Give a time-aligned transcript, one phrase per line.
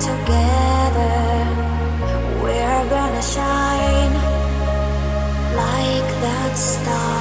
[0.00, 1.14] together,
[2.42, 4.14] we're gonna shine
[5.56, 7.15] like that star.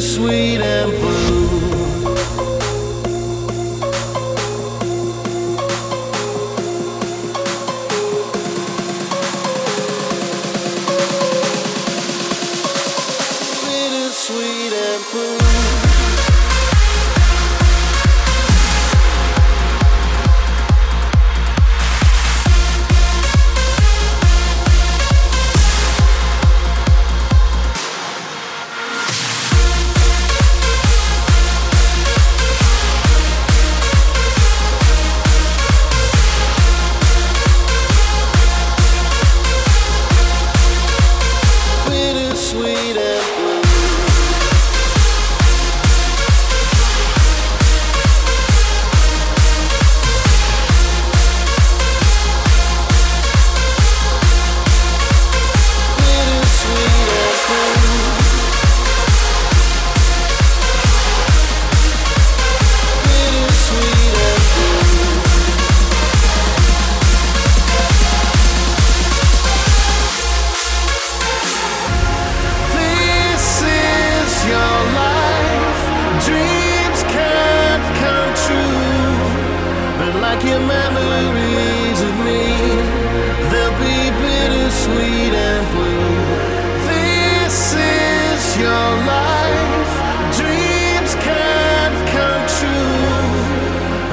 [0.00, 1.39] sweet and blue.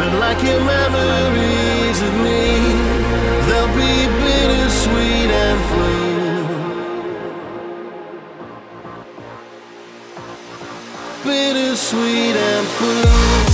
[0.10, 2.48] I'd like your memories of me.
[3.46, 6.14] They'll be bittersweet and free.
[11.26, 13.47] Bittersweet and blue.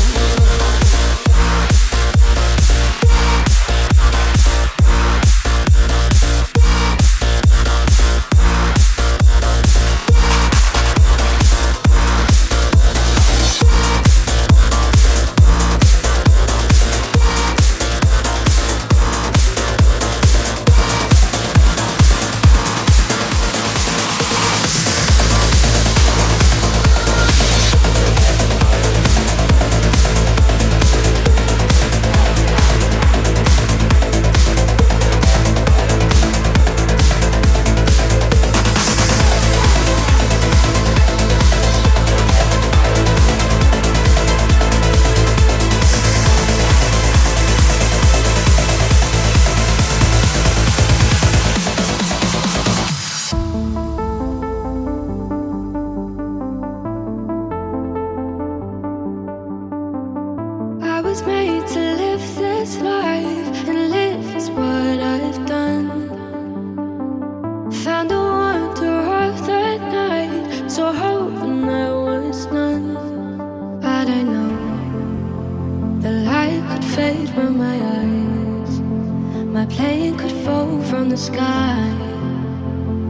[79.75, 81.89] plane could fall from the sky.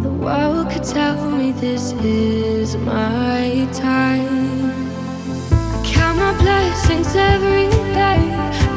[0.02, 4.72] The world could tell me this is my time.
[5.52, 8.24] I count my blessings every day.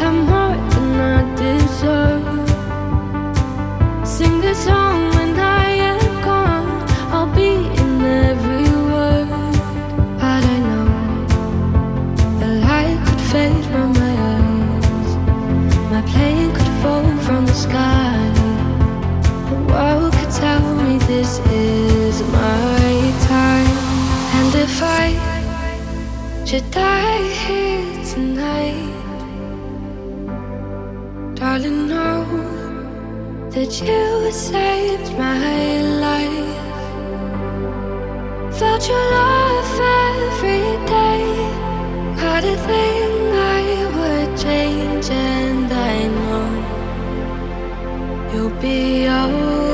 [0.04, 2.48] I'm more than I deserve.
[4.06, 5.05] Sing this song.
[26.56, 28.92] to die here tonight.
[31.34, 32.24] Darling, know
[33.50, 36.64] that you saved my life.
[38.58, 41.24] Felt your love every day.
[42.22, 43.12] Had a thing
[43.58, 43.62] I
[43.96, 46.48] would change, and I know
[48.32, 49.65] you'll be alright.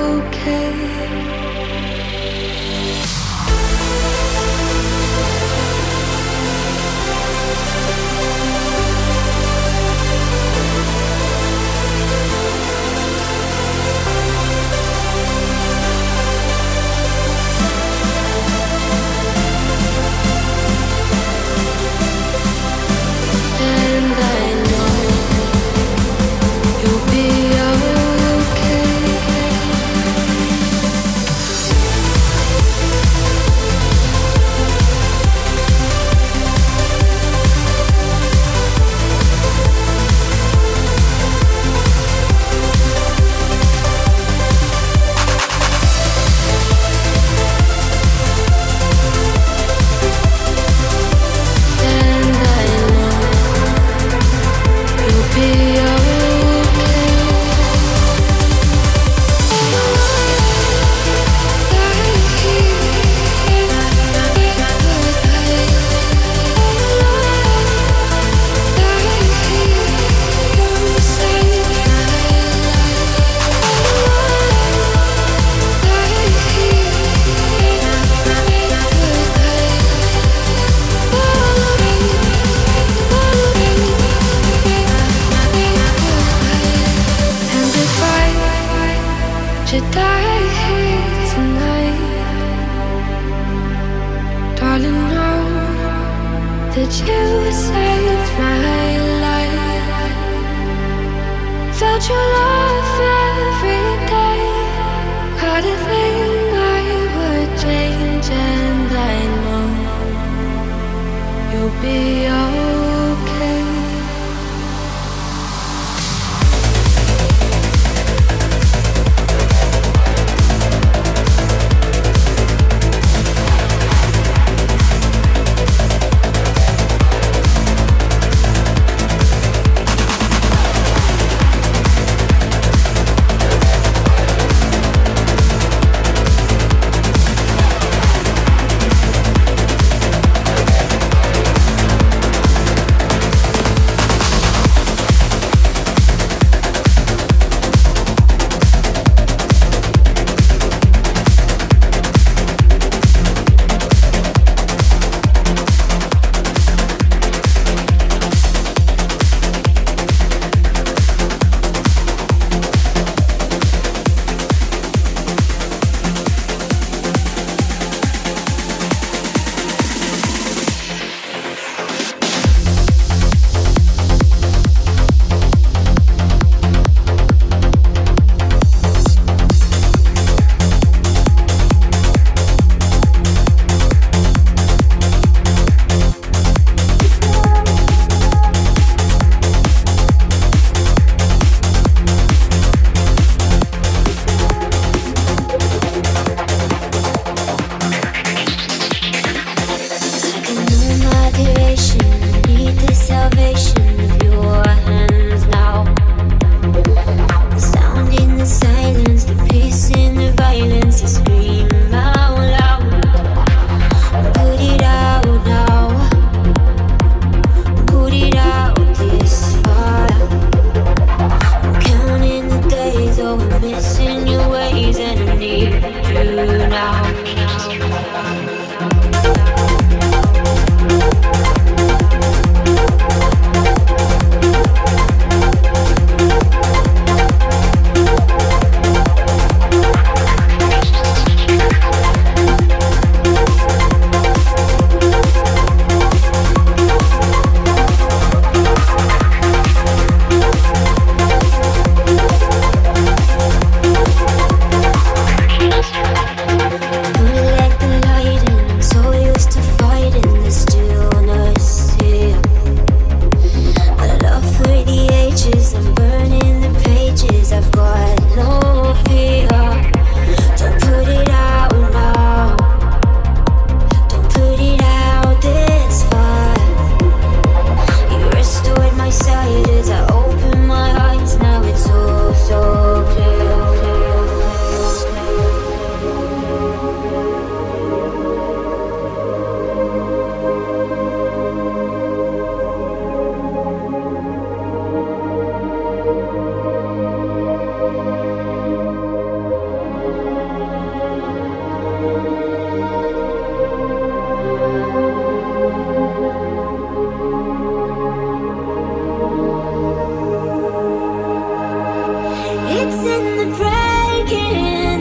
[314.32, 315.00] skin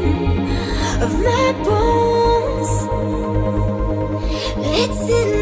[1.02, 2.72] of my bones.
[4.58, 5.41] It's in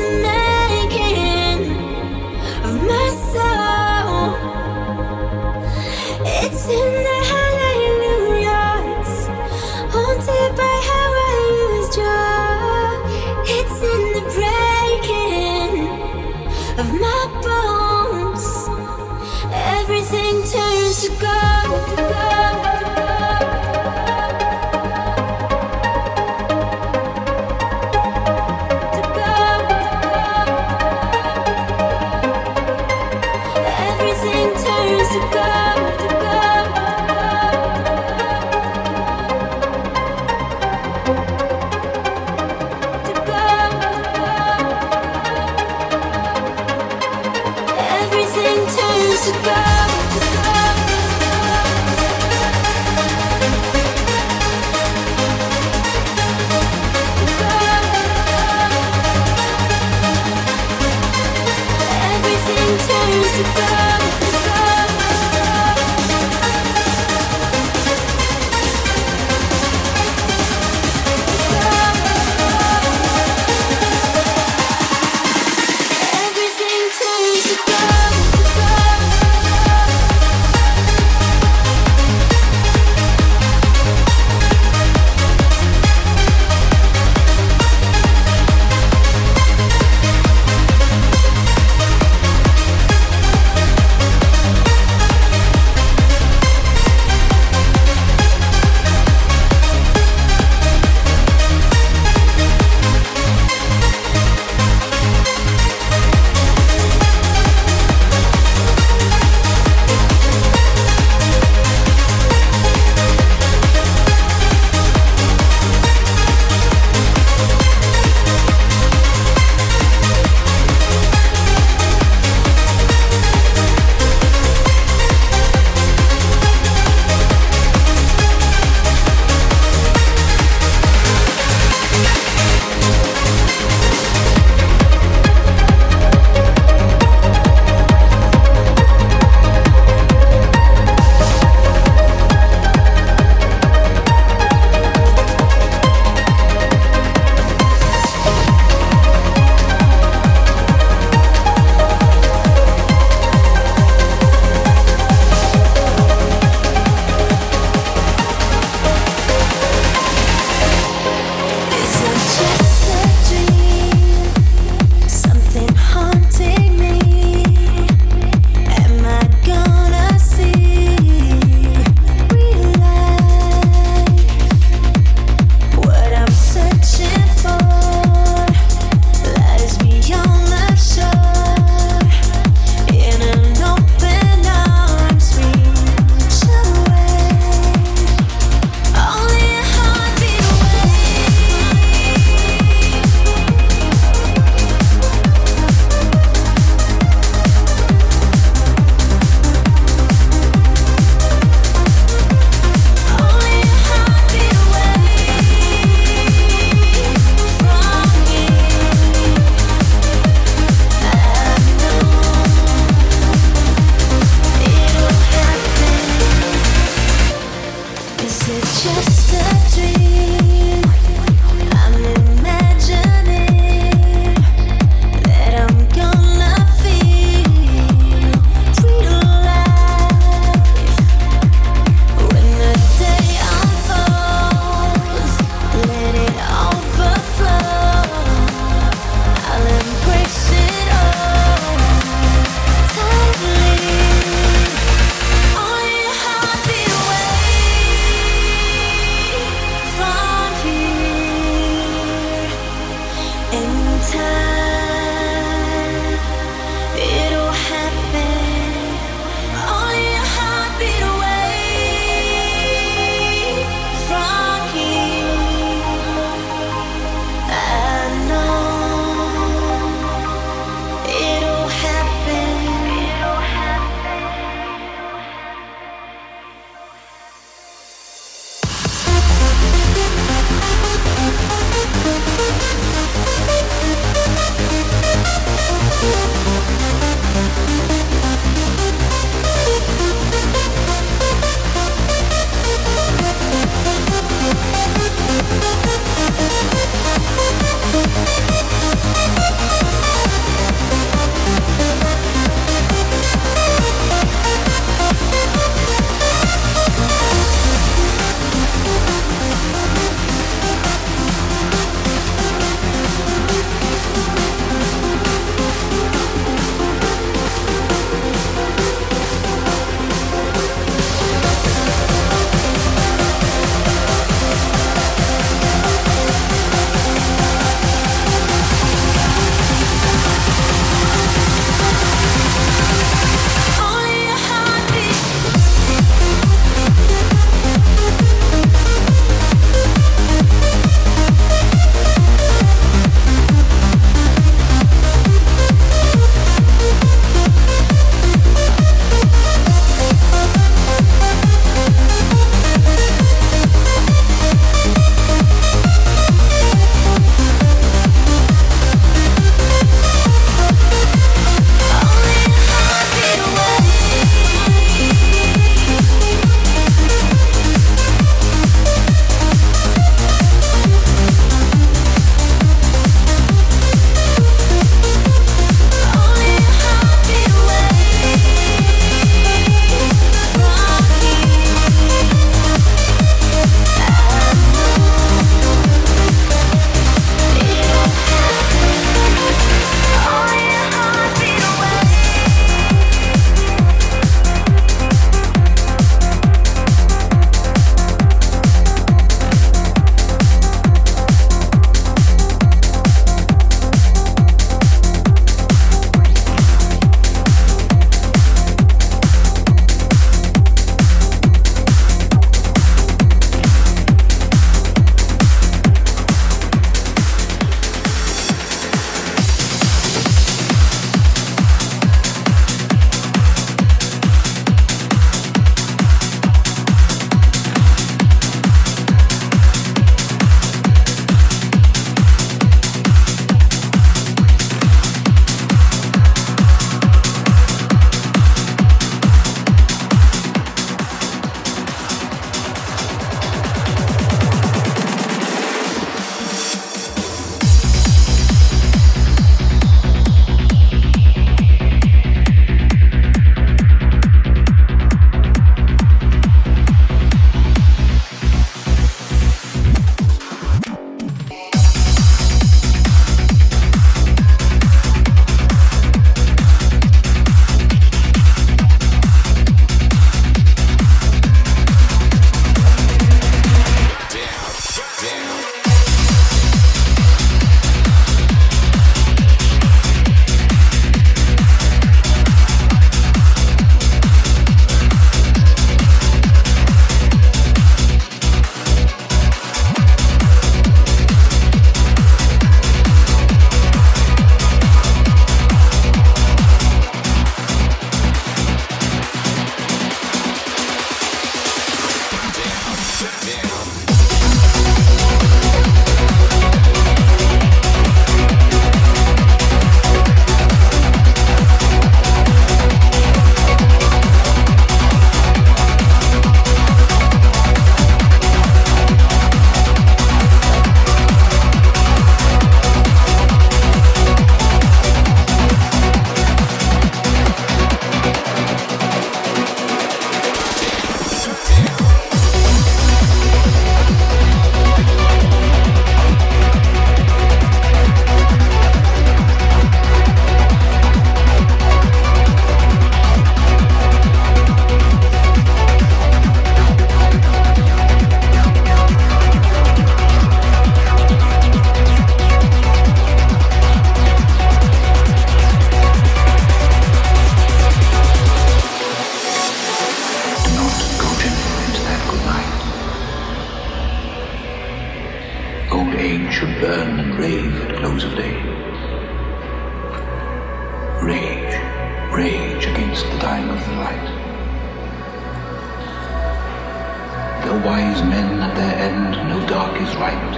[580.19, 580.53] right.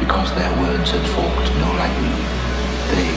[0.00, 2.18] Because their words had forked no lightning,
[2.92, 3.12] they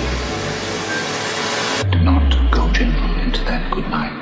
[1.89, 4.18] do not go gentle into that good night.